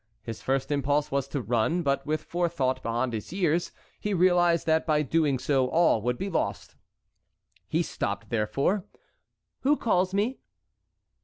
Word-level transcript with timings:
His 0.23 0.41
first 0.41 0.71
impulse 0.71 1.11
was 1.11 1.27
to 1.27 1.41
run, 1.43 1.83
but 1.83 2.03
with 2.07 2.23
forethought 2.23 2.81
beyond 2.81 3.13
his 3.13 3.31
years 3.31 3.71
he 3.99 4.15
realized 4.15 4.65
that 4.65 4.87
by 4.87 5.03
doing 5.03 5.37
so 5.37 5.69
all 5.69 6.01
would 6.01 6.17
be 6.17 6.27
lost. 6.27 6.73
He 7.67 7.83
stopped 7.83 8.31
therefore. 8.31 8.83
"Who 9.59 9.77
calls 9.77 10.11
me?" 10.11 10.39